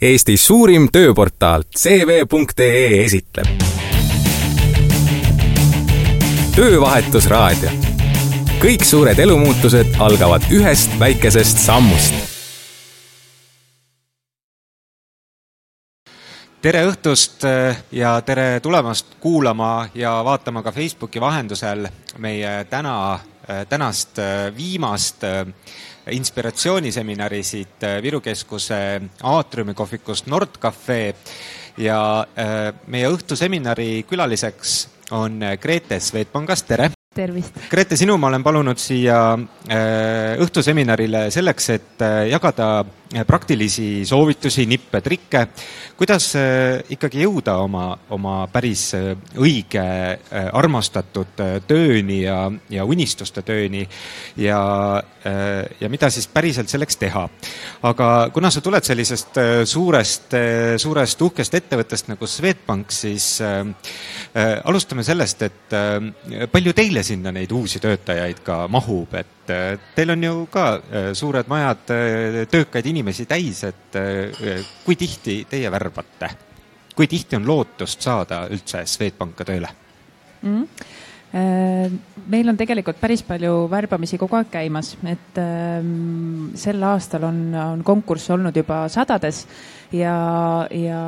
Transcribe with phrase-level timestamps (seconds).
[0.00, 3.46] Eesti suurim tööportaal CV.ee esitleb.
[6.56, 7.70] töövahetusraadio.
[8.62, 12.14] kõik suured elumuutused algavad ühest väikesest sammust.
[16.62, 21.88] tere õhtust äh, ja tere tulemast kuulama ja vaatama ka Facebooki vahendusel
[22.18, 23.20] meie täna,
[23.50, 25.24] äh, tänast äh, viimast
[26.16, 31.02] inspiratsiooniseminari siit Viru Keskuse aatriumi kohvikust Nordcafe
[31.80, 32.00] ja
[32.86, 34.78] meie õhtuseminari külaliseks
[35.16, 36.90] on Grete Swedbankast, tere!
[37.14, 37.56] tervist!
[37.70, 39.18] Grete, sinu ma olen palunud siia
[40.44, 42.70] õhtuseminarile selleks, et jagada
[43.26, 45.46] praktilisi soovitusi, nippe, trikke,
[45.98, 46.28] kuidas
[46.94, 48.92] ikkagi jõuda oma, oma päris
[49.34, 49.82] õige
[50.30, 53.82] armastatud tööni ja, ja unistuste tööni
[54.38, 54.60] ja,
[55.80, 57.26] ja mida siis päriselt selleks teha.
[57.82, 60.38] aga kuna sa tuled sellisest suurest,
[60.78, 67.52] suurest uhkest ettevõttest nagu Swedbank, siis äh, alustame sellest, et äh, palju teile sinna neid
[67.52, 69.39] uusi töötajaid ka mahub, et
[69.96, 70.66] teil on ju ka
[71.16, 71.92] suured majad,
[72.50, 73.98] töökaid inimesi täis, et
[74.84, 76.30] kui tihti teie värbate?
[76.96, 79.68] kui tihti on lootust saada üldse Swedbanka tööle
[80.42, 80.56] mm?
[80.56, 80.98] -hmm
[81.32, 87.84] meil on tegelikult päris palju värbamisi kogu aeg käimas, et ähm, sel aastal on, on
[87.86, 89.44] konkursse olnud juba sadades
[89.94, 90.14] ja,
[90.74, 91.00] ja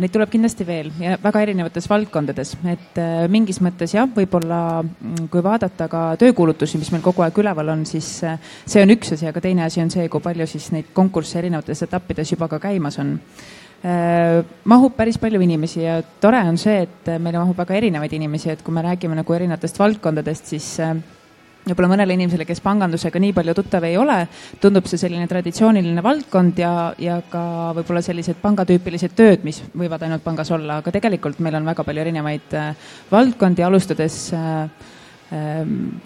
[0.00, 5.30] neid tuleb kindlasti veel ja väga erinevates valdkondades, et äh, mingis mõttes jah, võib-olla mm,
[5.32, 8.36] kui vaadata ka töökuulutusi, mis meil kogu aeg üleval on, siis äh,
[8.68, 11.88] see on üks asi, aga teine asi on see, kui palju siis neid konkursse erinevates
[11.88, 13.16] etappides juba ka käimas on
[13.80, 18.64] mahub päris palju inimesi ja tore on see, et meile mahub väga erinevaid inimesi, et
[18.64, 20.92] kui me räägime nagu erinevatest valdkondadest, siis äh,
[21.64, 24.16] võib-olla mõnele inimesele, kes pangandusega nii palju tuttav ei ole,
[24.62, 27.42] tundub see selline traditsiooniline valdkond ja, ja ka
[27.76, 32.04] võib-olla sellised pangatüüpilised tööd, mis võivad ainult pangas olla, aga tegelikult meil on väga palju
[32.06, 32.72] erinevaid äh,
[33.12, 34.64] valdkondi, alustades äh,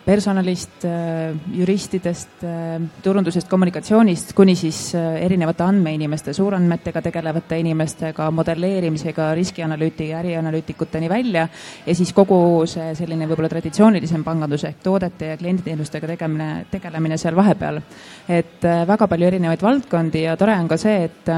[0.05, 9.31] personalist, äh, juristidest, äh, turundusest, kommunikatsioonist kuni siis äh, erinevate andmeinimeste, suurandmetega tegelevate inimestega, modelleerimisega,
[9.35, 11.49] riskianalüüti, ärianalüütikuteni välja
[11.87, 12.39] ja siis kogu
[12.69, 17.81] see selline võib-olla traditsioonilisem pangandus ehk toodete ja klienditeenustega tegemine, tegelemine seal vahepeal.
[18.29, 21.33] et väga palju erinevaid valdkondi ja tore on ka see, et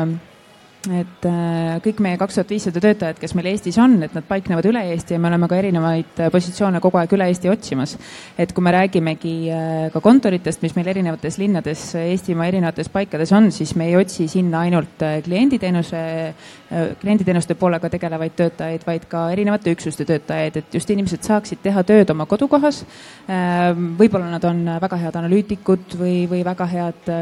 [0.93, 4.67] et äh, kõik meie kaks tuhat viissada töötajat, kes meil Eestis on, et nad paiknevad
[4.69, 7.97] üle Eesti ja me oleme ka erinevaid äh, positsioone kogu aeg üle Eesti otsimas.
[8.39, 13.51] et kui me räägimegi äh, ka kontoritest, mis meil erinevates linnades Eestimaa erinevates paikades on,
[13.53, 16.01] siis me ei otsi sinna ainult klienditeenuse,
[17.01, 22.11] klienditeenuste poolega tegelevaid töötajaid, vaid ka erinevate üksuste töötajaid, et just inimesed saaksid teha tööd
[22.15, 22.85] oma kodukohas.
[23.27, 27.13] võib-olla nad on väga head analüütikud või, või väga head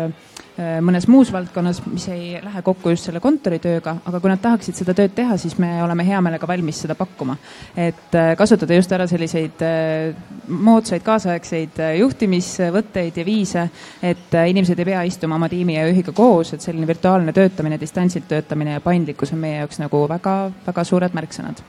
[0.56, 4.94] mõnes muus valdkonnas, mis ei lähe kokku just selle kontoritööga, aga kui nad tahaksid seda
[4.94, 7.36] tööd teha, siis me oleme hea meelega valmis seda pakkuma.
[7.76, 10.14] et äh, kasutada just ära selliseid äh,
[10.48, 13.68] moodsaid kaasaegseid juhtimisvõtteid ja viise,
[14.02, 18.28] et inimesed ei pea istuma oma tiimi ja juhiga koos, et selline virtuaalne töötamine, distantsilt
[18.28, 21.64] töötamine ja paindlikkus on meie jaoks nagu väga-väga suured märksõnad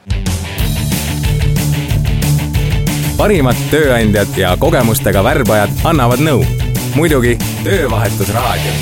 [3.17, 6.64] parimad tööandjad ja kogemustega värbajad annavad nõu
[6.95, 8.73] muidugi Töövahetusraadio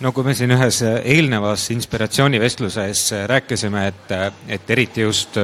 [0.00, 4.12] no kui me siin ühes eelnevas inspiratsioonivestluses rääkisime, et,
[4.58, 5.38] et eriti just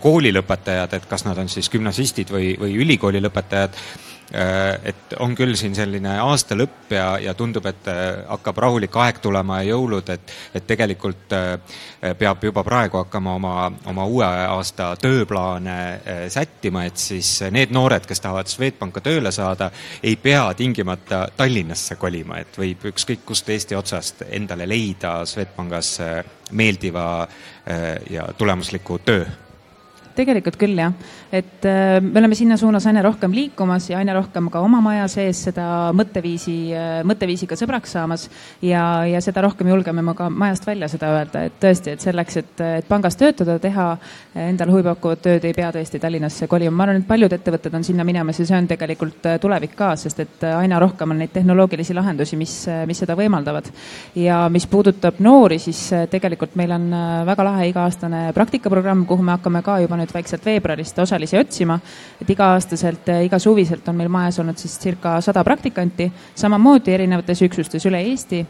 [0.00, 5.54] koolilõpetajad, et kas nad on siis gümnasistid või, või ülikooli lõpetajad, Äh, et on küll
[5.54, 10.10] siin selline aasta lõpp ja, ja tundub, et äh, hakkab rahulik aeg tulema ja jõulud,
[10.10, 11.78] et, et tegelikult äh,
[12.18, 13.54] peab juba praegu hakkama oma,
[13.86, 15.76] oma uue aasta tööplaane
[16.32, 19.70] sättima, et siis need noored, kes tahavad Swedbanka tööle saada,
[20.02, 25.96] ei pea tingimata Tallinnasse kolima, et võib ükskõik kust Eesti otsast endale leida Swedbankis
[26.50, 27.26] meeldiva
[28.10, 29.26] ja tulemusliku töö.
[30.16, 30.94] Tegelikult küll jah,
[31.38, 35.06] et äh, me oleme sinna suunas aina rohkem liikumas ja aina rohkem ka oma maja
[35.10, 35.66] sees seda
[35.96, 38.26] mõtteviisi, äh, mõtteviisiga sõbraks saamas
[38.64, 42.38] ja, ja seda rohkem julgeme me ka majast välja seda öelda, et tõesti, et selleks,
[42.42, 43.88] et, et pangas töötada, teha
[44.46, 46.74] endale huvipakkuvat tööd, ei pea tõesti Tallinnasse kolima.
[46.76, 49.92] ma arvan, et paljud ettevõtted on sinna minemas ja see on tegelikult äh, tulevik ka,
[50.00, 52.56] sest et aina rohkem on neid tehnoloogilisi lahendusi, mis,
[52.86, 53.70] mis seda võimaldavad.
[54.14, 56.88] ja mis puudutab noori, siis tegelikult meil on
[57.26, 61.80] väga lahe iga-aastane praktikaprogramm, kuhu me hakkame ka juba nüüd vaikselt veebruarist osalisi otsima.
[62.20, 67.84] et iga-aastaselt, eh, igasuviselt on meil majas olnud siis circa sada praktikanti, samamoodi erinevates üksustes
[67.86, 68.46] üle Eesti.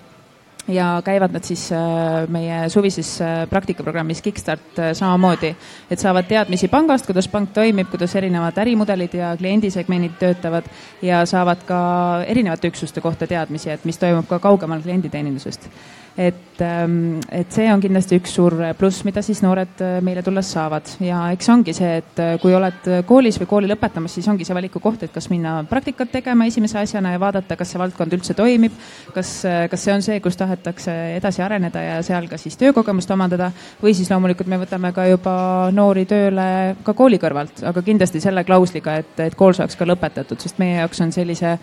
[0.68, 5.54] Ja käivad nad siis eh, meie suvises eh, praktikaprogrammis Kickstart samamoodi,
[5.90, 10.64] et saavad teadmisi pangast, kuidas pank toimib, kuidas erinevad ärimudelid ja kliendisegmendid töötavad.
[11.02, 11.78] Ja saavad ka
[12.26, 15.70] erinevate üksuste kohta teadmisi, et mis toimub ka kaugemal klienditeenindusest
[16.16, 20.48] et, ähm, et see on kindlasti üks suur pluss, mida siis noored äh, meile tulles
[20.48, 20.88] saavad.
[21.04, 24.56] Ja eks ongi see, et äh, kui oled koolis või kooli lõpetamas, siis ongi see
[24.56, 28.36] valiku koht, et kas minna praktikat tegema esimese asjana ja vaadata, kas see valdkond üldse
[28.38, 28.76] toimib,
[29.14, 33.12] kas, äh, kas see on see, kus tahetakse edasi areneda ja seal ka siis töökogemust
[33.12, 33.50] omandada
[33.82, 35.36] või siis loomulikult me võtame ka juba
[35.76, 36.48] noori tööle
[36.86, 40.80] ka kooli kõrvalt, aga kindlasti selle klausliga, et, et kool saaks ka lõpetatud, sest meie
[40.80, 41.58] jaoks on sellise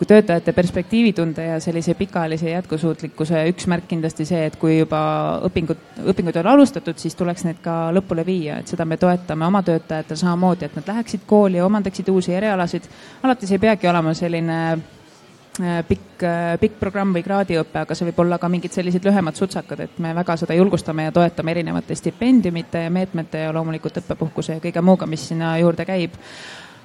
[0.00, 5.00] kui töötajate perspektiivitunde ja sellise pikaajalise jätkusuutlikkuse üks märk kindlasti see, et kui juba
[5.44, 9.60] õpingud, õpingud on alustatud, siis tuleks need ka lõpule viia, et seda me toetame oma
[9.66, 12.88] töötajatel samamoodi, et nad läheksid kooli ja omandaksid uusi erialasid.
[13.22, 18.08] alati see ei peagi olema selline äh, pikk, äh, pikk programm või kraadiõpe, aga see
[18.08, 22.00] võib olla ka mingid sellised lühemad sutsakad, et me väga seda julgustame ja toetame erinevate
[22.00, 26.16] stipendiumite ja meetmete ja loomulikult õppepuhkuse ja kõige muuga, mis sinna juurde käib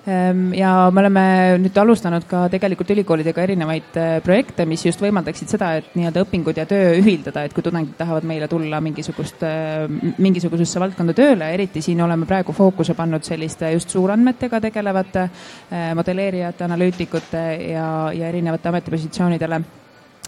[0.06, 1.22] ja me oleme
[1.62, 6.60] nüüd alustanud ka tegelikult ülikoolidega erinevaid äh, projekte, mis just võimaldaksid seda, et nii-öelda õpingud
[6.62, 9.88] ja töö ühildada, et kui tudengid tahavad meile tulla mingisugust, äh,
[10.22, 16.68] mingisugusesse valdkonda tööle, eriti siin oleme praegu fookuse pannud selliste just suurandmetega tegelevate äh, modelleerijate,
[16.68, 19.64] analüütikute ja, ja erinevate ametipositsioonidele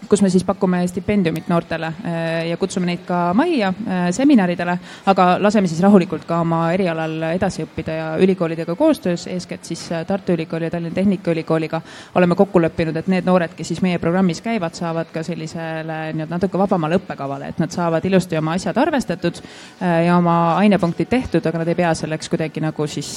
[0.08, 4.76] kus me siis pakume stipendiumit noortele äh, ja kutsume neid ka majja äh, seminaridele,
[5.10, 10.04] aga laseme siis rahulikult ka oma erialal edasi õppida ja ülikoolidega koostöös, eeskätt siis äh,
[10.06, 11.80] Tartu Ülikooli ja Tallinna Tehnikaülikooliga
[12.14, 16.36] oleme kokku leppinud, et need noored, kes siis meie programmis käivad, saavad ka sellisele nii-öelda
[16.36, 19.42] natuke vabamale õppekavale, et nad saavad ilusti oma asjad arvestatud
[19.80, 23.12] ja oma ainepunktid tehtud, aga nad ei pea selleks kuidagi nagu siis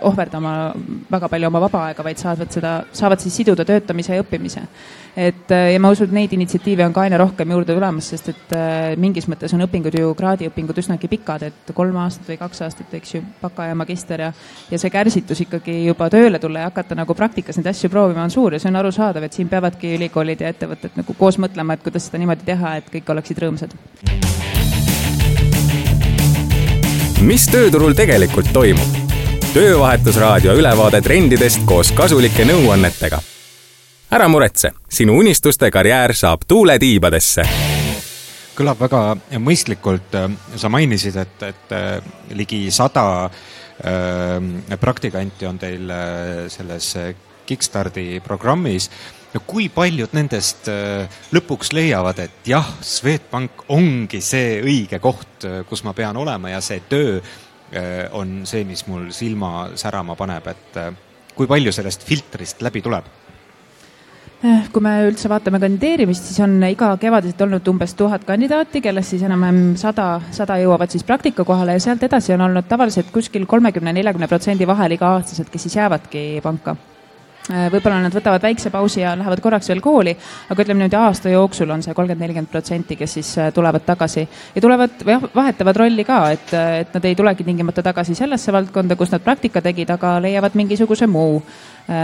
[0.00, 0.54] ohverdama
[1.10, 4.64] väga palju oma vaba aega, vaid saavad seda, saavad siis siduda töötamise ja õppimise.
[5.16, 8.54] Et ja ma usun, et neid initsiatiive on ka aina rohkem juurde tulemas, sest et
[8.56, 12.94] äh, mingis mõttes on õpingud ju, kraadiõpingud üsnagi pikad, et kolm aastat või kaks aastat,
[12.98, 14.30] eks ju, baka ja magister ja
[14.70, 18.34] ja see kärsitus ikkagi juba tööle tulla ja hakata nagu praktikas neid asju proovima on
[18.34, 21.84] suur ja see on arusaadav, et siin peavadki ülikoolid ja ettevõtted nagu koos mõtlema, et
[21.86, 23.76] kuidas seda niimoodi teha, et kõik oleksid rõõmsad.
[27.20, 29.10] mis tööturul tegelikult toimub?
[29.50, 33.18] töövahetusraadio ülevaade trendidest koos kasulike nõuannetega
[34.10, 37.44] ära muretse, sinu unistuste karjäär saab tuule tiibadesse.
[38.58, 39.00] kõlab väga
[39.40, 40.16] mõistlikult,
[40.58, 46.90] sa mainisid, et, et äh, ligi sada äh, praktikanti on teil äh, selles
[47.46, 48.90] Kickstardi programmis
[49.34, 50.68] no kui paljud nendest
[51.30, 56.82] lõpuks leiavad, et jah, Swedbank ongi see õige koht, kus ma pean olema ja see
[56.90, 57.20] töö
[58.18, 60.78] on see, mis mul silma särama paneb, et
[61.34, 63.06] kui palju sellest filtrist läbi tuleb?
[64.40, 69.12] Eh, kui me üldse vaatame kandideerimist, siis on iga kevadiselt olnud umbes tuhat kandidaati, kellest
[69.12, 73.44] siis enam-vähem sada, sada jõuavad siis praktika kohale ja sealt edasi on olnud tavaliselt kuskil
[73.44, 76.72] kolmekümne, neljakümne protsendi vahel iga-aastaselt, kes siis jäävadki panka.
[77.50, 80.12] Eh, võib-olla nad võtavad väikse pausi ja lähevad korraks veel kooli,
[80.52, 84.24] aga ütleme niimoodi aasta jooksul on see kolmkümmend, nelikümmend protsenti, kes siis eh, tulevad tagasi.
[84.54, 85.04] Ja tulevad
[85.34, 86.52] vahetavad rolli ka, et,
[86.84, 91.08] et nad ei tulegi tingimata tagasi sellesse valdkonda, kus nad praktika tegid, aga leiavad mingisuguse
[91.10, 91.42] muu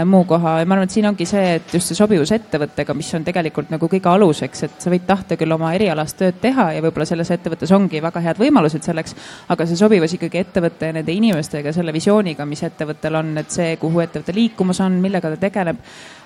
[0.05, 0.57] muu koha.
[0.59, 3.71] Ja ma arvan, et siin ongi see, et just see sobivus ettevõttega, mis on tegelikult
[3.73, 7.31] nagu kõige aluseks, et sa võid tahta küll oma erialast tööd teha ja võib-olla selles
[7.35, 9.15] ettevõttes ongi väga head võimalused selleks,
[9.53, 13.75] aga see sobivus ikkagi ettevõtte ja nende inimestega, selle visiooniga, mis ettevõttel on, et see,
[13.81, 15.81] kuhu ettevõte liikumas on, millega ta tegeleb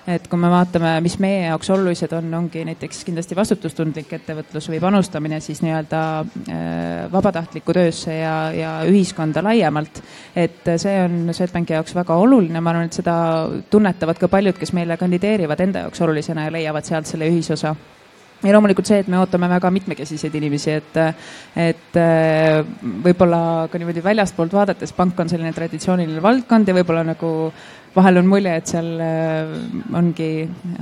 [0.06, 4.80] et kui me vaatame, mis meie jaoks olulised on, ongi näiteks kindlasti vastutustundlik ettevõtlus või
[4.82, 6.66] panustamine siis nii-öelda äh,
[7.12, 10.02] vabatahtlikku töösse ja, ja ühiskonda laiemalt.
[10.34, 13.16] et see on Swedbanki jaoks väga oluline, ma arvan, et seda
[13.70, 17.76] tunnetavad ka paljud, kes meile kandideerivad enda jaoks olulisena ja leiavad sealt selle ühisosa
[18.42, 20.98] ja loomulikult see, et me ootame väga mitmekesiseid inimesi, et,
[21.62, 22.58] et äh,
[23.04, 27.32] võib-olla ka niimoodi väljastpoolt vaadates pank on selline traditsiooniline valdkond ja võib-olla nagu
[27.94, 29.52] vahel on mulje, et seal äh,
[29.98, 30.28] ongi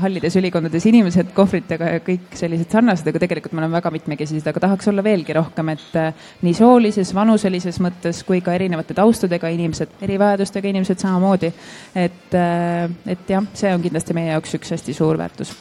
[0.02, 4.64] hallides ülikondades inimesed kohvritega ja kõik sellised sarnased, aga tegelikult me oleme väga mitmekesised, aga
[4.66, 9.98] tahaks olla veelgi rohkem, et äh, nii soolises, vanuselises mõttes kui ka erinevate taustadega inimesed,
[10.06, 11.52] erivajadustega inimesed samamoodi.
[11.94, 15.54] et, et jah, see on kindlasti meie jaoks üks hästi suur väärtus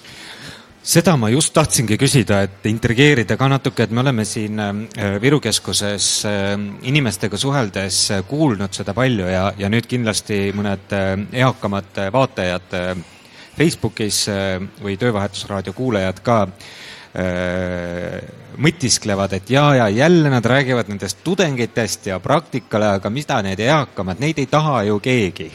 [0.89, 5.38] seda ma just tahtsingi küsida, et intrigeerida ka natuke, et me oleme siin äh, Viru
[5.43, 6.55] keskuses äh,
[6.89, 10.89] inimestega suheldes äh, kuulnud seda palju ja, ja nüüd kindlasti mõned
[11.38, 12.74] eakamad vaatajad
[13.60, 14.24] Facebookis
[14.81, 16.38] või Töövahetusraadio kuulajad ka
[18.63, 24.22] mõtisklevad, et ja, ja jälle nad räägivad nendest tudengitest ja praktikale, aga mida need eakamad,
[24.22, 25.50] neid ei taha ju keegi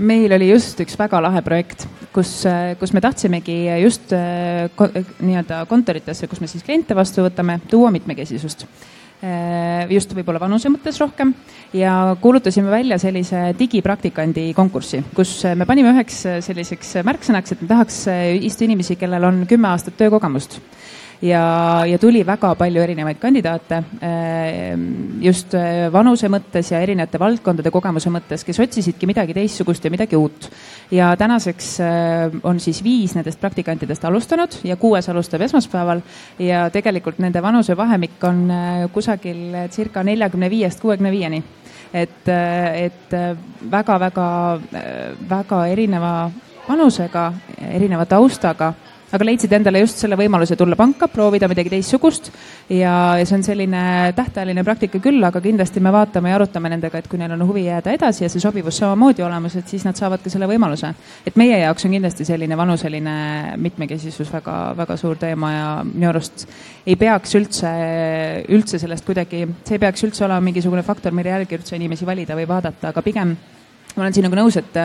[0.00, 2.40] meil oli just üks väga lahe projekt, kus,
[2.80, 4.68] kus me tahtsimegi just äh,
[5.20, 8.66] nii-öelda kontoritesse, kus me siis kliente vastu võtame, tuua mitmekesisust.
[9.20, 11.34] Äh, just võib-olla vanuse mõttes rohkem.
[11.76, 18.04] Ja kuulutasime välja sellise digipraktikandi konkurssi, kus me panime üheks selliseks märksõnaks, et me tahaks
[18.40, 20.58] just inimesi, kellel on kümme aastat töökogemust
[21.22, 21.42] ja,
[21.86, 23.82] ja tuli väga palju erinevaid kandidaate
[25.20, 25.54] just
[25.92, 30.50] vanuse mõttes ja erinevate valdkondade kogemuse mõttes, kes otsisidki midagi teistsugust ja midagi uut.
[30.90, 31.70] ja tänaseks
[32.42, 36.00] on siis viis nendest praktikantidest alustanud ja kuues alustab esmaspäeval
[36.38, 38.46] ja tegelikult nende vanusevahemik on
[38.92, 41.42] kusagil circa neljakümne viiest kuuekümne viieni
[41.94, 43.16] et, et
[43.70, 44.28] väga-väga,
[45.30, 46.14] väga erineva
[46.68, 47.30] vanusega,
[47.70, 48.72] erineva taustaga
[49.10, 52.30] aga leidsid endale just selle võimaluse tulla panka, proovida midagi teistsugust
[52.70, 53.82] ja, ja see on selline
[54.16, 57.66] tähtajaline praktika küll, aga kindlasti me vaatame ja arutame nendega, et kui neil on huvi
[57.66, 60.92] jääda edasi ja see sobivus samamoodi olemas, et siis nad saavad ka selle võimaluse.
[61.26, 63.16] et meie jaoks on kindlasti selline vanuseline
[63.56, 66.46] mitmekesisus väga, väga suur teema ja minu arust
[66.86, 67.70] ei peaks üldse,
[68.48, 72.38] üldse sellest kuidagi, see ei peaks üldse olema mingisugune faktor, mille järgi üldse inimesi valida
[72.38, 73.34] või vaadata, aga pigem
[73.96, 74.76] ma olen sinuga nõus, et,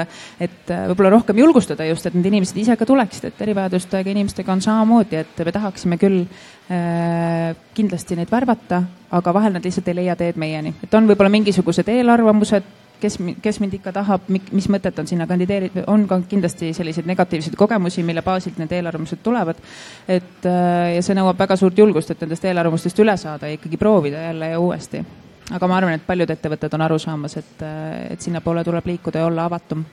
[0.41, 4.63] et võib-olla rohkem julgustada just, et need inimesed ise ka tuleksid, et erivajadustega inimestega on
[4.65, 8.81] samamoodi, et me tahaksime küll äh, kindlasti neid värvata,
[9.15, 10.75] aga vahel nad lihtsalt ei leia teed meieni.
[10.83, 12.71] et on võib-olla mingisugused eelarvamused,
[13.01, 17.57] kes, kes mind ikka tahab, mis mõtet on sinna kandideerida, on ka kindlasti selliseid negatiivseid
[17.59, 19.59] kogemusi, mille baasilt need eelarvamused tulevad.
[20.07, 23.77] et äh, ja see nõuab väga suurt julgust, et nendest eelarvamustest üle saada ja ikkagi
[23.77, 25.05] proovida jälle ja uuesti
[25.51, 27.61] aga ma arvan, et paljud ettevõtted on aru saamas, et,
[28.09, 29.83] et sinnapoole tuleb liikuda ja olla avatum.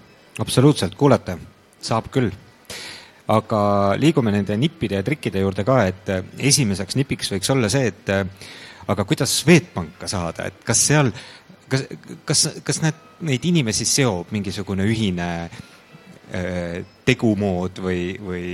[0.41, 1.37] absoluutselt, kuulete,
[1.81, 2.31] saab küll.
[3.33, 3.61] aga
[3.97, 8.11] liigume nende nippide ja trikkide juurde ka, et esimeseks nipiks võiks olla see, et
[8.93, 11.13] aga kuidas Swedbanka saada, et kas seal,
[11.69, 11.87] kas,
[12.25, 15.72] kas, kas need, neid inimesi seob mingisugune ühine äh, Äh,
[17.05, 18.45] tegumood või, või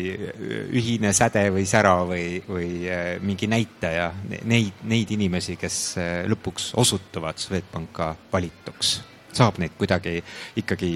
[0.80, 4.08] ühine säde või sära või, või äh, mingi näitaja,
[4.50, 8.96] neid, neid inimesi, kes äh, lõpuks osutuvad Swedbanka valituks,
[9.36, 10.16] saab neid kuidagi
[10.58, 10.92] ikkagi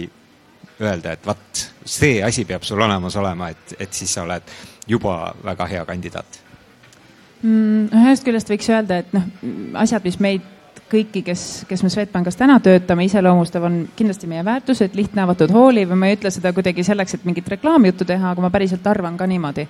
[0.83, 4.55] öelda, et vaat, see asi peab sul olemas olema, et, et siis sa oled
[4.91, 6.41] juba väga hea kandidaat
[7.43, 7.93] mm,?
[8.03, 9.29] ühest küljest võiks öelda, et noh,
[9.85, 10.52] asjad, mis meid
[10.93, 15.95] kõiki, kes, kes me Swedbankis täna töötame, iseloomustav on kindlasti meie väärtused, lihtne, avatud, hooliv
[15.95, 19.17] ja ma ei ütle seda kuidagi selleks, et mingit reklaamijuttu teha, aga ma päriselt arvan
[19.21, 19.67] ka niimoodi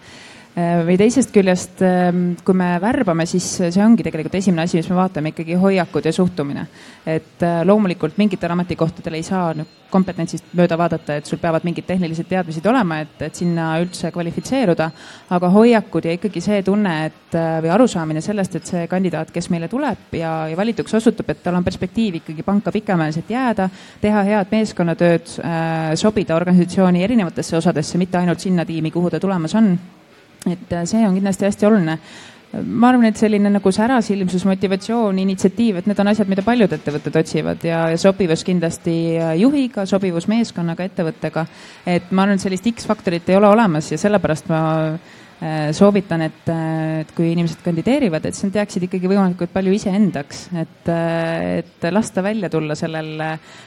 [0.53, 4.99] või teisest küljest, ähm, kui me värbame, siis see ongi tegelikult esimene asi, mis me
[4.99, 6.67] vaatame, ikkagi hoiakud ja suhtumine.
[7.07, 9.55] et äh, loomulikult mingitel ametikohtadel ei saa
[9.91, 14.91] kompetentsist mööda vaadata, et sul peavad mingid tehnilised teadmised olema, et, et sinna üldse kvalifitseeruda,
[15.31, 19.49] aga hoiakud ja ikkagi see tunne, et äh, või arusaamine sellest, et see kandidaat, kes
[19.51, 23.71] meile tuleb ja, ja valituks osutub, et tal on perspektiiv ikkagi panka pikemaajaliselt jääda,
[24.05, 25.35] teha head meeskonnatööd,
[25.97, 29.73] sobida organisatsiooni erinevatesse osadesse, mitte ainult sinna tiimi, kuhu ta tulemas on
[30.51, 31.99] et äh, see on kindlasti hästi oluline
[32.53, 37.17] ma arvan, et selline nagu särasilmsus, motivatsioon, initsiatiiv, et need on asjad, mida paljud ettevõtted
[37.23, 41.47] otsivad ja, ja sobivus kindlasti äh, juhiga, sobivus meeskonnaga, ettevõttega.
[41.87, 44.63] et ma arvan, et sellist X-faktorit ei ole olemas ja sellepärast ma
[45.75, 50.45] soovitan, et, äh, et kui inimesed kandideerivad, et siis nad jääksid ikkagi võimalikult palju iseendaks,
[50.61, 53.25] et, äh, et lasta välja tulla sellel,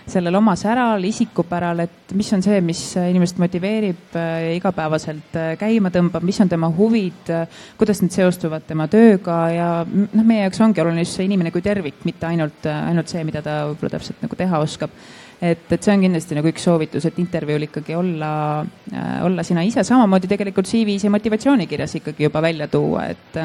[0.07, 4.15] sellel oma säral, isikupäral, et mis on see, mis inimest motiveerib
[4.55, 7.33] igapäevaselt käima tõmbab, mis on tema huvid,
[7.79, 11.65] kuidas need seostuvad tema tööga ja noh, meie jaoks ongi oluline just see inimene kui
[11.65, 14.95] tervik, mitte ainult, ainult see, mida ta võib-olla täpselt nagu teha oskab
[15.41, 19.63] et, et see on kindlasti nagu üks soovitus, et intervjuul ikkagi olla äh,, olla sina
[19.67, 23.39] ise, samamoodi tegelikult CV-s ja motivatsioonikirjas ikkagi juba välja tuua, et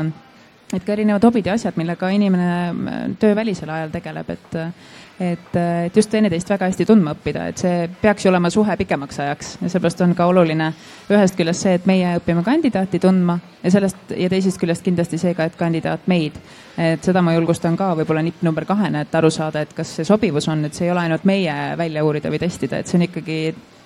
[0.71, 4.59] et ka erinevad hobid ja asjad, millega inimene äh, töövälisel ajal tegeleb, et
[5.21, 9.21] et, et just teineteist väga hästi tundma õppida, et see peaks ju olema suhe pikemaks
[9.21, 10.71] ajaks ja seepärast on ka oluline
[11.13, 15.35] ühest küljest see, et meie õpime kandidaati tundma ja sellest ja teisest küljest kindlasti see
[15.37, 16.39] ka, et kandidaat meid.
[16.81, 20.09] et seda ma julgustan ka võib-olla nipp number kahena, et aru saada, et kas see
[20.09, 23.09] sobivus on, et see ei ole ainult meie välja uurida või testida, et see on
[23.11, 23.41] ikkagi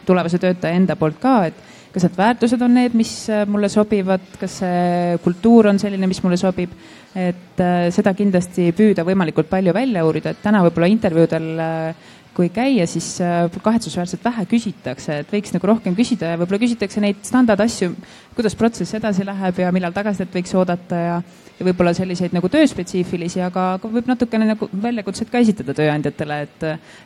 [0.07, 4.25] tulevase töötaja enda poolt ka, et kas need väärtused on need, mis äh, mulle sobivad,
[4.41, 6.75] kas see kultuur on selline, mis mulle sobib.
[7.15, 12.51] et äh, seda kindlasti püüda võimalikult palju välja uurida, et täna võib-olla intervjuudel äh, kui
[12.51, 13.17] käia, siis
[13.63, 17.95] kahetsusväärselt vähe küsitakse, et võiks nagu rohkem küsida ja võib-olla küsitakse neid standardasju,
[18.35, 21.17] kuidas protsess edasi läheb ja millal tagasisidet võiks oodata ja
[21.59, 26.65] ja võib-olla selliseid nagu tööspetsiifilisi, aga, aga võib natukene nagu väljakutset ka esitada tööandjatele, et,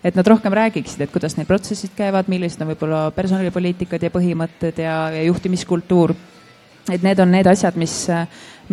[0.08, 4.80] et nad rohkem räägiksid, et kuidas neil protsessid käivad, millised on võib-olla personalipoliitikad ja põhimõtted
[4.84, 6.14] ja, ja juhtimiskultuur.
[6.88, 8.06] et need on need asjad, mis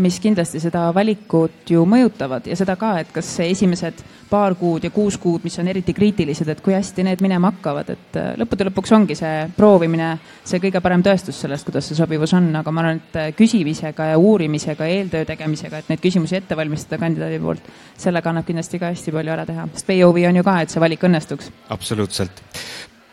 [0.01, 4.91] mis kindlasti seda valikut ju mõjutavad ja seda ka, et kas esimesed paar kuud ja
[4.93, 8.67] kuus kuud, mis on eriti kriitilised, et kui hästi need minema hakkavad, et äh, lõppude
[8.69, 10.09] lõpuks ongi see proovimine
[10.43, 14.09] see kõige parem tõestus sellest, kuidas see sobivus on, aga ma arvan, et äh, küsimisega
[14.11, 17.69] ja uurimisega, eeltöö tegemisega, et neid küsimusi ette valmistada kandidaadi poolt,
[18.01, 20.83] sellega annab kindlasti ka hästi palju ära teha, sest huvi on ju ka, et see
[20.83, 21.53] valik õnnestuks.
[21.75, 22.43] absoluutselt.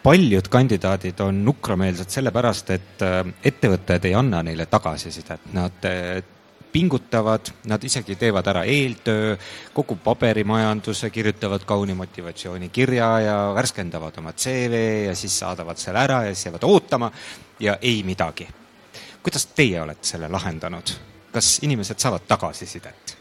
[0.02, 3.20] Paljud kandidaadid on nukrameelsed sellepärast, et äh,
[3.52, 5.92] ettevõtted ei anna neile tagasisidet, nad
[6.72, 9.36] pingutavad, nad isegi teevad ära eeltöö,
[9.74, 16.34] kogu paberimajanduse, kirjutavad kauni motivatsioonikirja ja värskendavad oma CV ja siis saadavad selle ära ja
[16.34, 17.12] siis jäävad ootama
[17.60, 18.48] ja ei midagi.
[19.22, 20.96] kuidas teie olete selle lahendanud?
[21.32, 23.16] kas inimesed saavad tagasisidet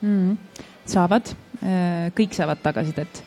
[0.00, 0.36] mm,?
[0.86, 1.34] saavad,
[2.16, 3.24] kõik saavad tagasisidet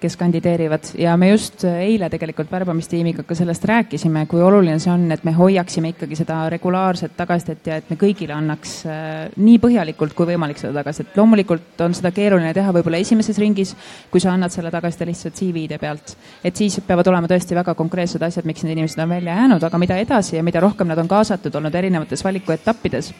[0.00, 5.04] kes kandideerivad ja me just eile tegelikult värbamistiimiga ka sellest rääkisime, kui oluline see on,
[5.12, 10.14] et me hoiaksime ikkagi seda regulaarset tagasisidet ja et me kõigile annaks äh, nii põhjalikult
[10.16, 11.18] kui võimalik seda tagasisidet.
[11.20, 13.74] loomulikult on seda keeruline teha võib-olla esimeses ringis,
[14.10, 16.16] kui sa annad selle tagasiside lihtsalt CV-de pealt.
[16.44, 19.78] et siis peavad olema tõesti väga konkreetsed asjad, miks need inimesed on välja jäänud, aga
[19.78, 23.12] mida edasi ja mida rohkem nad on kaasatud olnud erinevates valikuetappides,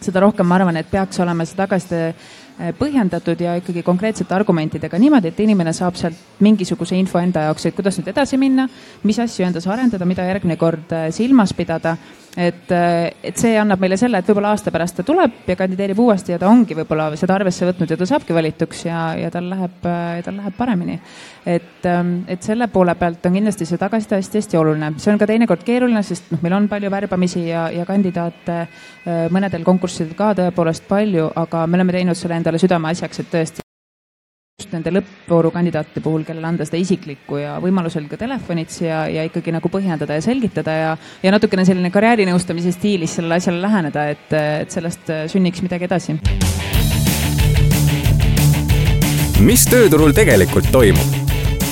[0.00, 2.45] seda rohkem ma arvan, et peaks olema see tagasiside Äh,
[2.78, 7.76] põhjendatud ja ikkagi konkreetsete argumentidega niimoodi, et inimene saab sealt mingisuguse info enda jaoks, et
[7.76, 8.68] kuidas nüüd edasi minna,
[9.04, 11.96] mis asju endas arendada, mida järgmine kord äh, silmas pidada
[12.36, 12.70] et,
[13.24, 16.40] et see annab meile selle, et võib-olla aasta pärast ta tuleb ja kandideerib uuesti ja
[16.40, 20.36] ta ongi võib-olla seda arvesse võtnud ja ta saabki valituks ja, ja tal läheb, tal
[20.36, 20.98] läheb paremini.
[21.46, 24.92] et, ähm, et selle poole pealt on kindlasti see tagasiside hästi-hästi oluline.
[25.00, 28.58] see on ka teinekord keeruline, sest noh, meil on palju värbamisi ja, ja kandidaate
[29.32, 33.62] mõnedel konkurssidel ka tõepoolest palju, aga me oleme teinud selle endale südameasjaks, et tõesti
[34.56, 39.24] just nende lõppvooru kandidaatide puhul, kellele anda seda isiklikku ja võimalusel ka telefonitsi ja, ja
[39.26, 40.92] ikkagi nagu põhjendada ja selgitada ja,
[41.26, 46.16] ja natukene selline karjäärinõustamise stiilis sellele asjale läheneda, et, et sellest sünniks midagi edasi.
[49.42, 51.18] mis tööturul tegelikult toimub?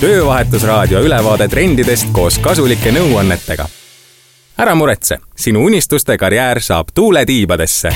[0.02, 3.70] töövahetusraadio ülevaade trendidest koos kasulike nõuannetega.
[4.58, 7.94] ära muretse, sinu unistuste karjäär saab tuule tiibadesse.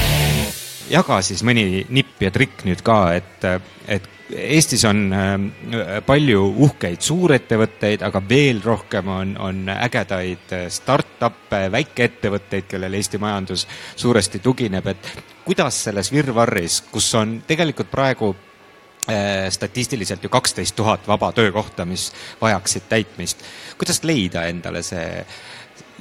[0.90, 3.44] Jaga siis mõni nipp ja trikk nüüd ka, et,
[3.88, 5.44] et Eestis on ähm,
[6.04, 13.64] palju uhkeid suurettevõtteid, aga veel rohkem on, on ägedaid äh, startup'e, väikeettevõtteid, kellele Eesti majandus
[13.96, 15.08] suuresti tugineb, et
[15.46, 22.10] kuidas selles virvarris, kus on tegelikult praegu äh, statistiliselt ju kaksteist tuhat vaba töökohta, mis
[22.40, 23.44] vajaksid täitmist,
[23.80, 25.24] kuidas leida endale see,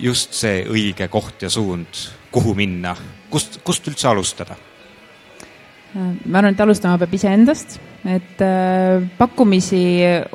[0.04, 2.92] just see õige koht ja suund, kuhu minna,
[3.32, 4.60] kust, kust üldse alustada?
[5.96, 9.80] Ma arvan, et alustama peab iseendast, et äh, pakkumisi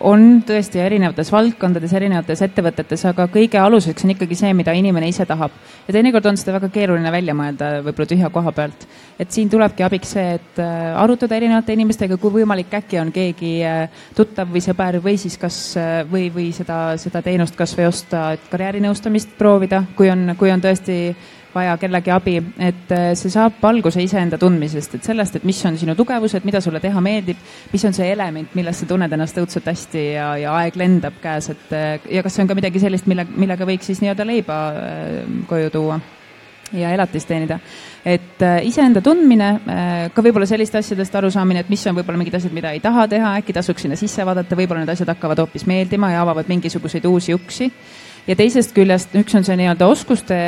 [0.08, 5.26] on tõesti erinevates valdkondades, erinevates ettevõtetes, aga kõige aluseks on ikkagi see, mida inimene ise
[5.28, 5.54] tahab.
[5.86, 8.86] ja teinekord on seda väga keeruline välja mõelda võib-olla tühja koha pealt.
[9.18, 13.52] et siin tulebki abiks see, et äh, arutada erinevate inimestega, kui võimalik, äkki on keegi
[13.64, 15.60] äh, tuttav või sõber või siis kas
[16.10, 20.64] või, või seda, seda teenust kas või osta, et karjäärinõustamist proovida, kui on, kui on
[20.64, 20.98] tõesti
[21.54, 25.76] vaja kellegi abi, et äh, see saab alguse iseenda tundmisest, et sellest, et mis on
[25.78, 27.40] sinu tugevused, mida sulle teha meeldib,
[27.72, 31.52] mis on see element, milles sa tunned ennast õudselt hästi ja, ja aeg lendab käes,
[31.52, 34.58] et äh, ja kas see on ka midagi sellist, mille, millega võiks siis nii-öelda leiba
[34.72, 36.00] äh, koju tuua
[36.72, 37.58] ja elatist teenida.
[38.04, 42.38] et äh, iseenda tundmine äh,, ka võib-olla selliste asjadest arusaamine, et mis on võib-olla mingid
[42.38, 45.66] asjad, mida ei taha teha, äkki tasuks sinna sisse vaadata, võib-olla need asjad hakkavad hoopis
[45.70, 47.70] meeldima ja avavad mingisuguseid uusi uksi
[48.26, 50.38] ja teisest küljest üks on see nii-öelda oskuste,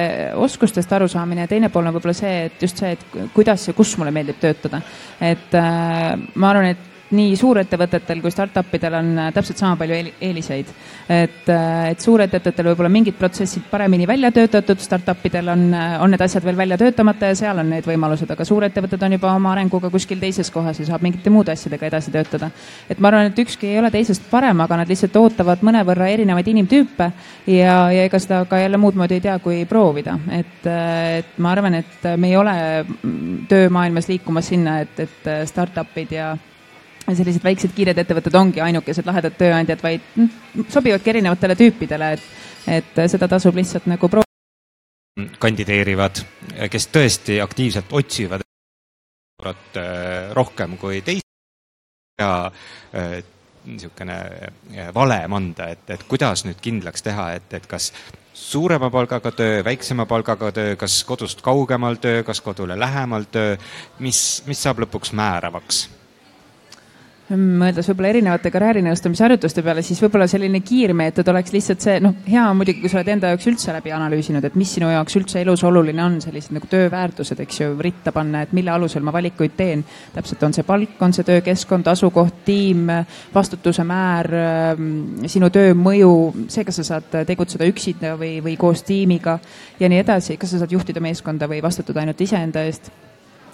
[0.40, 3.96] oskustest arusaamine ja teine pool on võib-olla see, et just see, et kuidas ja kus
[3.98, 4.82] mulle meeldib töötada.
[5.20, 9.96] et äh, ma arvan, et nii suurettevõtetel kui startup idel on äh, täpselt sama palju
[10.20, 10.70] eeliseid.
[11.08, 16.10] et, äh, et suurettevõtetel võib-olla mingid protsessid paremini välja töötatud, startup idel on, äh, on
[16.14, 19.52] need asjad veel välja töötamata ja seal on need võimalused, aga suurettevõtted on juba oma
[19.52, 22.50] arenguga kuskil teises kohas ja saab mingite muude asjadega edasi töötada.
[22.90, 26.48] et ma arvan, et ükski ei ole teisest parem, aga nad lihtsalt ootavad mõnevõrra erinevaid
[26.54, 27.10] inimtüüpe
[27.46, 30.66] ja, ja ega seda ka jälle muud moodi ei tea, kui proovida, et,
[31.18, 36.34] et ma arvan, et me ei ole mm, töömaailmas liikumas sinna, et, et startup'id ja
[37.12, 42.24] sellised väiksed kiired ettevõtted ongi ainukesed lahedad tööandjad, vaid mm, sobivadki erinevatele tüüpidele, et,
[42.78, 44.30] et seda tasub lihtsalt nagu proovida.
[45.38, 46.24] kandideerivad,
[46.70, 48.42] kes tõesti aktiivselt otsivad
[49.42, 51.28] eurot äh, rohkem kui teised
[52.20, 52.50] ja
[52.94, 53.22] äh,
[53.64, 57.90] niisugune äh, valem anda, et, et kuidas nüüd kindlaks teha, et, et kas
[58.34, 63.58] suurema palgaga töö, väiksema palgaga töö, kas kodust kaugemal töö, kas kodule lähemal töö,
[64.00, 65.84] mis, mis saab lõpuks määravaks
[67.38, 72.44] mõeldes võib-olla erinevate karjäärinõustamise harjutuste peale, siis võib-olla selline kiirmeetod oleks lihtsalt see, noh, hea
[72.50, 75.40] on muidugi, kui sa oled enda jaoks üldse läbi analüüsinud, et mis sinu jaoks üldse
[75.42, 79.56] elus oluline on, sellised nagu tööväärtused, eks ju, ritta panna, et mille alusel ma valikuid
[79.56, 79.84] teen.
[80.14, 82.90] täpselt, on see palk, on see töökeskkond, asukoht, tiim,
[83.34, 84.30] vastutuse määr,
[85.30, 86.12] sinu töö mõju,
[86.48, 89.38] see, kas sa saad tegutseda üksinda või, või koos tiimiga
[89.80, 92.92] ja nii edasi, kas sa saad juhtida meeskonda või vastutada ainult iseenda eest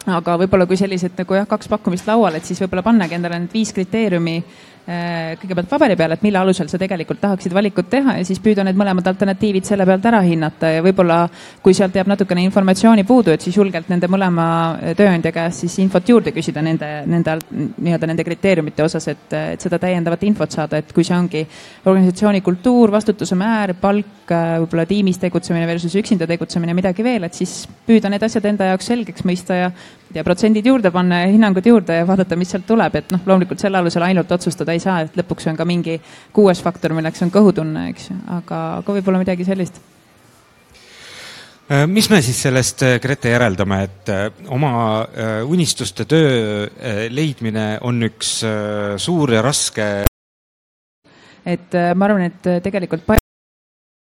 [0.06, 3.52] aga võib-olla kui sellised nagu jah, kaks pakkumist laual, et siis võib-olla pannagi endale need
[3.52, 4.36] viis kriteeriumi
[4.90, 8.64] Äh, kõigepealt paberi peal, et mille alusel sa tegelikult tahaksid valikut teha ja siis püüda
[8.64, 10.70] need mõlemad alternatiivid selle pealt ära hinnata.
[10.72, 11.18] Ja võib-olla
[11.62, 14.46] kui sealt jääb natukene informatsiooni puudu, et siis julgelt nende mõlema
[14.98, 19.78] tööandja käest siis infot juurde küsida nende, nende nii-öelda nende kriteeriumite osas, et, et seda
[19.78, 21.44] täiendavat infot saada, et kui see ongi
[21.84, 27.68] organisatsiooni kultuur, vastutuse määr, palk, võib-olla tiimis tegutsemine versus üksinda tegutsemine, midagi veel, et siis
[27.86, 29.70] püüda need asjad enda jaoks selgeks mõista ja
[30.14, 33.62] ja protsendid juurde panna ja hinnangud juurde ja vaadata, mis sealt tuleb, et noh, loomulikult
[33.62, 36.00] selle alusel ainult otsustada ei saa, et lõpuks on ka mingi
[36.34, 39.80] kuues faktor, milleks on kõhutunne, eks ju, aga, aga võib-olla midagi sellist.
[41.70, 44.72] Äh, mis me siis sellest, äh, Grete, järeldame, et äh, oma
[45.46, 46.66] unistuste töö
[47.10, 48.40] leidmine on üks
[48.98, 49.90] suur ja raske
[51.46, 53.06] et ma arvan, et tegelikult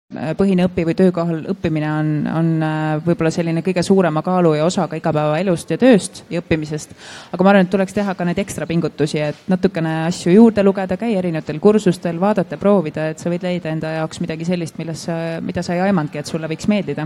[0.09, 4.97] põhine õpi- või töökohal õppimine on, on äh, võib-olla selline kõige suurema kaalu ja osaga
[4.97, 6.95] igapäevaelust ja tööst ja õppimisest.
[7.31, 10.97] aga ma arvan, et tuleks teha ka neid ekstra pingutusi, et natukene asju juurde lugeda,
[10.97, 15.05] käia erinevatel kursustel, vaadata, proovida, et sa võid leida enda jaoks midagi sellist, milles
[15.45, 17.05] mida sa ei aimanudki, et sulle võiks meeldida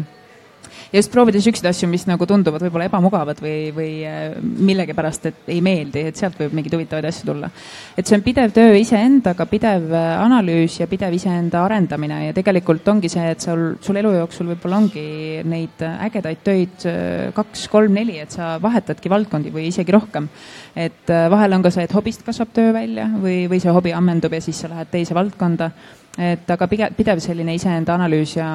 [0.94, 5.50] ja just proovida siukseid asju, mis nagu tunduvad võib-olla ebamugavad või, või äh, millegipärast, et
[5.50, 7.50] ei meeldi, et sealt võib mingeid huvitavaid asju tulla.
[7.98, 12.88] et see on pidev töö iseendaga, pidev äh, analüüs ja pidev iseenda arendamine ja tegelikult
[12.94, 15.08] ongi see, et sul, sul elu jooksul võib-olla ongi
[15.50, 20.30] neid ägedaid töid äh, kaks, kolm, neli, et sa vahetadki valdkondi või isegi rohkem.
[20.76, 24.34] et vahel on ka see, et hobist kasvab töö välja või, või see hobi ammendub
[24.34, 25.72] ja siis sa lähed teise valdkonda
[26.18, 28.48] et aga pigem, pidev selline iseenda analüüs ja,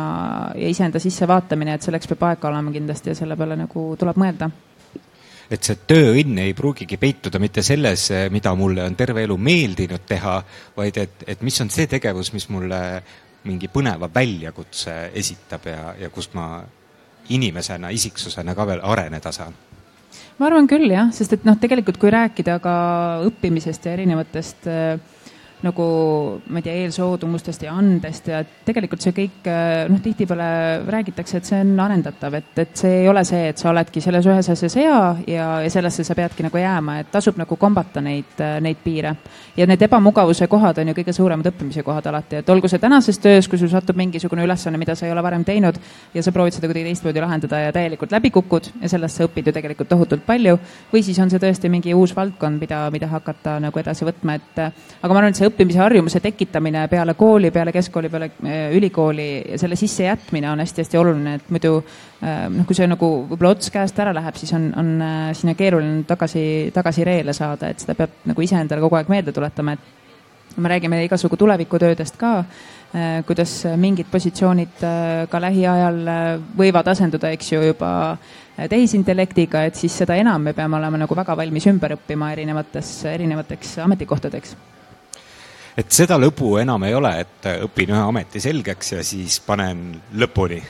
[0.54, 4.50] ja iseenda sissevaatamine, et selleks peab aega olema kindlasti ja selle peale nagu tuleb mõelda.
[5.48, 10.34] Et see tööõnn ei pruugigi peituda mitte selles, mida mulle on terve elu meeldinud teha,
[10.76, 12.80] vaid et, et mis on see tegevus, mis mulle
[13.48, 16.58] mingi põneva väljakutse esitab ja, ja kust ma
[17.32, 19.56] inimesena, isiksusena ka veel areneda saan.
[20.38, 22.74] Ma arvan küll jah, sest et noh, tegelikult kui rääkida ka
[23.26, 25.00] õppimisest ja erinevatest äh,
[25.66, 25.84] nagu
[26.46, 29.48] ma ei tea, eelsoodumustest ja andest ja tegelikult see kõik
[29.90, 30.48] noh, tihtipeale
[30.86, 34.26] räägitakse, et see on arendatav, et, et see ei ole see, et sa oledki selles
[34.28, 38.38] ühes asjas hea ja, ja sellesse sa peadki nagu jääma, et tasub nagu kombata neid,
[38.62, 39.16] neid piire.
[39.56, 43.18] ja need ebamugavuse kohad on ju kõige suuremad õppimise kohad alati, et olgu see tänases
[43.18, 45.80] töös, kui sul satub mingisugune ülesanne, mida sa ei ole varem teinud
[46.14, 49.50] ja sa proovid seda kuidagi teistmoodi lahendada ja täielikult läbi kukud ja sellest sa õpid
[49.50, 50.58] ju tegelikult tohutult palju.
[50.92, 54.62] või siis on see tõesti mingi uus valdkond, mida, mida hakata nagu edasi võtma, et
[54.62, 59.28] aga ma arvan, et see õppimise harjumuse tekitamine peale kooli, peale keskkooli, peale äh, ülikooli
[59.60, 63.98] selle sissejätmine on hästi-hästi oluline, et muidu äh, noh, kui see nagu võib-olla ots käest
[64.02, 66.42] ära läheb, siis on, on äh, sinna keeruline tagasi,
[66.74, 71.02] tagasi reele saada, et seda peab nagu iseendale kogu aeg meelde tuletama, et me räägime
[71.04, 72.32] igasugu tulevikutöödest ka,
[73.28, 74.80] kuidas mingid positsioonid
[75.30, 76.00] ka lähiajal
[76.58, 77.90] võivad asenduda, eks ju, juba
[78.66, 83.76] tehisintellektiga, et siis seda enam me peame olema nagu väga valmis ümber õppima erinevates, erinevateks
[83.84, 84.56] ametikohtadeks
[85.78, 90.60] et seda lõbu enam ei ole, et õpin ühe ameti selgeks ja siis panen lõpuni.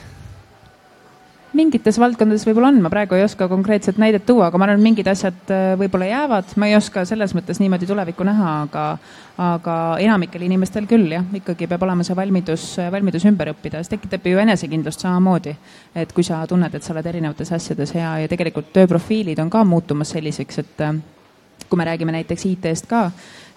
[1.49, 4.85] Mingites valdkondades võib-olla on, ma praegu ei oska konkreetset näidet tuua, aga ma arvan, et
[4.85, 8.83] mingid asjad äh, võib-olla jäävad, ma ei oska selles mõttes niimoodi tulevikku näha, aga,
[9.41, 14.29] aga enamikel inimestel küll jah, ikkagi peab olema see valmidus, valmidus ümber õppida, see tekitab
[14.29, 15.55] ju enesekindlust samamoodi.
[15.97, 19.65] et kui sa tunned, et sa oled erinevates asjades hea ja tegelikult tööprofiilid on ka
[19.65, 21.01] muutumas selliseks, et äh,
[21.69, 23.09] kui me räägime näiteks IT-st ka,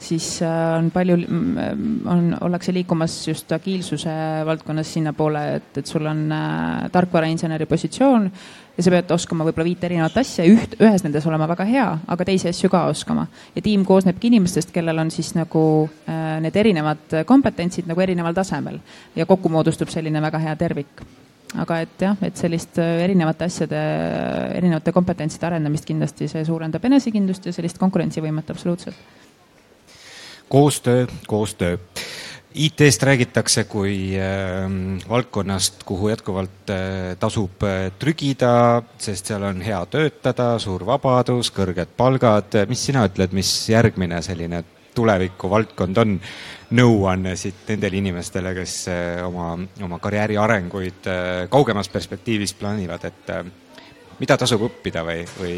[0.03, 4.11] siis äh, on palju, mm, on, ollakse liikumas just agiilsuse
[4.46, 8.29] valdkonnas sinnapoole, et, et sul on äh, tarkvarainseneri positsioon
[8.77, 12.29] ja sa pead oskama võib-olla viite erinevat asja, üht, ühes nendes olema väga hea, aga
[12.29, 13.27] teisi asju ka oskama.
[13.55, 15.64] ja tiim koosnebki inimestest, kellel on siis nagu
[16.09, 18.81] äh, need erinevad kompetentsid nagu erineval tasemel
[19.16, 21.05] ja kokku moodustub selline väga hea tervik
[21.61, 23.81] aga et jah, et sellist äh, erinevate asjade,
[24.57, 28.97] erinevate kompetentside arendamist kindlasti see suurendab enesekindlust ja sellist konkurentsivõimet absoluutselt.
[30.49, 31.79] koostöö, koostöö.
[32.53, 34.67] IT-st räägitakse kui äh,
[35.09, 41.97] valdkonnast, kuhu jätkuvalt äh, tasub äh, trügida, sest seal on hea töötada, suur vabadus, kõrged
[41.97, 42.59] palgad.
[42.69, 46.19] mis sina ütled, mis järgmine selline tulevikuvaldkond on
[46.77, 53.33] nõuanne siit nendele inimestele, kes eh, oma, oma karjääri arenguid eh, kaugemas perspektiivis plaanivad, et
[53.33, 53.43] eh,
[54.21, 55.57] mida tasub õppida või, või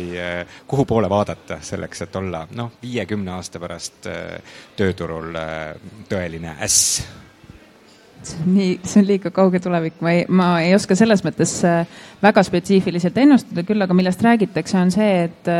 [0.71, 4.09] kuhu poole vaadata selleks, et olla noh, viiekümne aasta pärast
[4.79, 5.37] tööturul
[6.09, 7.03] tõeline äss?
[8.25, 11.59] see on nii, see on liiga kauge tulevik, ma ei, ma ei oska selles mõttes
[12.23, 15.53] väga spetsiifiliselt ennustada, küll aga millest räägitakse, on see, et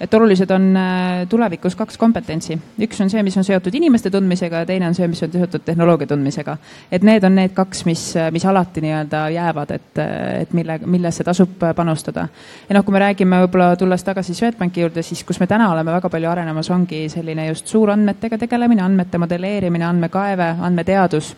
[0.00, 2.58] et olulised on äh, tulevikus kaks kompetentsi.
[2.82, 5.64] üks on see, mis on seotud inimeste tundmisega ja teine on see, mis on seotud
[5.64, 6.56] tehnoloogia tundmisega.
[6.92, 10.02] et need on need kaks, mis, mis alati nii-öelda jäävad, et,
[10.42, 12.28] et mille, millesse tasub panustada.
[12.68, 15.92] ja noh, kui me räägime võib-olla tulles tagasi Swedbanki juurde, siis kus me täna oleme
[15.92, 21.34] väga palju arenemas, ongi selline just suurandmetega tegelemine, andmete modelleerimine, andmekaeve, andmeteadus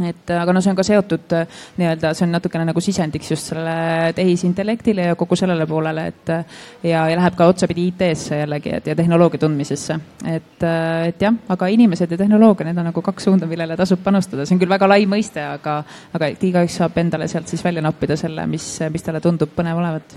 [0.00, 3.50] et aga no see on ka seotud äh, nii-öelda, see on natukene nagu sisendiks just
[3.50, 8.88] sellele tehisintellektile ja kogu sellele poolele, et ja, ja läheb ka otsapidi IT-sse jällegi, et
[8.88, 9.98] ja tehnoloogia tundmisesse.
[10.24, 14.00] et, äh, et jah, aga inimesed ja tehnoloogia, need on nagu kaks suunda, millele tasub
[14.04, 15.82] panustada, see on küll väga lai mõiste, aga,
[16.16, 20.16] aga igaüks saab endale sealt siis välja noppida selle, mis, mis talle tundub põnev olevat.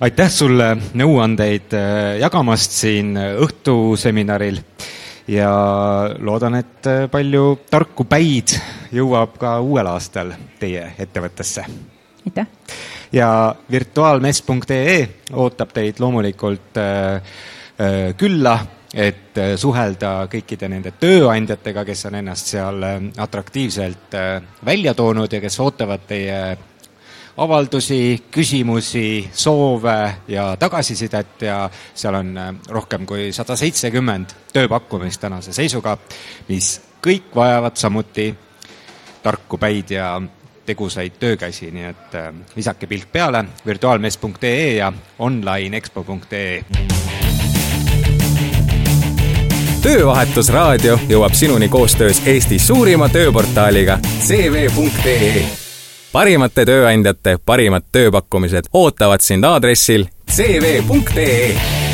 [0.00, 4.62] Aitäh sulle nõuandeid äh, jagamast siin õhtuseminaril
[5.28, 5.52] ja
[6.18, 8.56] loodan, et äh, palju tarku päid
[8.94, 11.64] jõuab ka uuel aastal teie ettevõttesse.
[12.26, 12.46] aitäh!
[13.12, 17.14] ja virtuaalmess.ee ootab teid loomulikult äh,
[17.80, 18.58] äh, külla,
[18.94, 22.82] et suhelda kõikide nende tööandjatega, kes on ennast seal
[23.22, 24.16] atraktiivselt
[24.66, 26.40] välja toonud ja kes ootavad teie
[27.40, 35.54] avaldusi, küsimusi, soove ja tagasisidet ja seal on äh, rohkem kui sada seitsekümmend tööpakkumist tänase
[35.56, 35.96] seisuga,
[36.48, 38.28] mis kõik vajavad samuti
[39.22, 40.12] tarku päid ja
[40.66, 46.64] tegusaid töökäsi, nii et äh, visake pilk peale virtuaalmess.ee ja onlineexpo.ee
[49.80, 53.98] töövahetusraadio jõuab sinuni koostöös Eesti suurima tööportaaliga
[54.28, 55.59] cv.ee
[56.12, 61.89] parimate tööandjate parimad tööpakkumised ootavad sind aadressil cv.ee